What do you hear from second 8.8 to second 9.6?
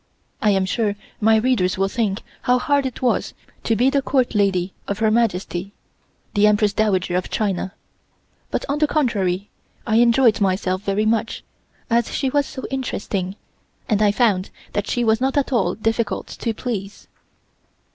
contrary